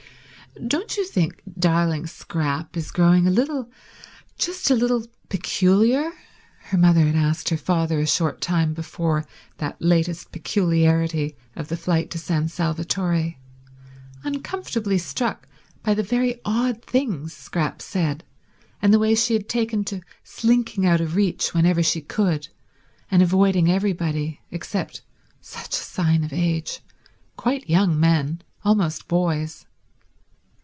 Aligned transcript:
"Don't 0.67 0.97
you 0.97 1.05
think 1.05 1.41
darling 1.57 2.05
Scrap 2.07 2.75
is 2.75 2.91
growing 2.91 3.25
a 3.25 3.29
little, 3.31 3.69
just 4.37 4.69
a 4.69 4.75
little, 4.75 5.05
peculiar?" 5.29 6.11
her 6.63 6.77
mother 6.77 7.05
had 7.05 7.15
asked 7.15 7.47
her 7.49 7.57
father 7.57 7.99
a 8.01 8.05
short 8.05 8.41
time 8.41 8.73
before 8.73 9.25
that 9.59 9.81
latest 9.81 10.33
peculiarity 10.33 11.37
of 11.55 11.69
the 11.69 11.77
flight 11.77 12.11
to 12.11 12.17
San 12.19 12.49
Salvatore, 12.49 13.35
uncomfortably 14.25 14.97
struck 14.97 15.47
by 15.83 15.93
the 15.93 16.03
very 16.03 16.41
odd 16.43 16.83
things 16.83 17.31
Scrap 17.31 17.81
said 17.81 18.25
and 18.81 18.93
the 18.93 18.99
way 18.99 19.15
she 19.15 19.33
had 19.33 19.47
taken 19.47 19.85
to 19.85 20.01
slinking 20.21 20.85
out 20.85 20.99
of 20.99 21.15
reach 21.15 21.53
whenever 21.53 21.81
she 21.81 22.01
could 22.01 22.49
and 23.09 23.23
avoiding 23.23 23.71
everybody 23.71 24.41
except 24.51 25.01
—such 25.39 25.71
a 25.73 25.77
sign 25.85 26.25
of 26.25 26.33
age—quite 26.33 27.69
young 27.69 27.97
men, 27.97 28.41
almost 28.65 29.07
boys. 29.07 29.65